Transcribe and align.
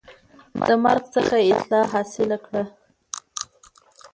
د 0.65 0.67
مرګ 0.83 1.03
څخه 1.15 1.35
یې 1.45 1.49
اطلاع 1.55 1.85
حاصل 1.93 2.31
کړه 2.45 2.63